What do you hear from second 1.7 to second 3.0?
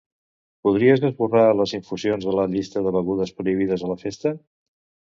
infusions de la llista de